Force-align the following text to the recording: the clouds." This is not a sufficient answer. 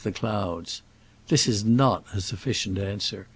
the 0.03 0.11
clouds." 0.11 0.81
This 1.27 1.47
is 1.47 1.63
not 1.63 2.05
a 2.11 2.21
sufficient 2.21 2.79
answer. 2.79 3.27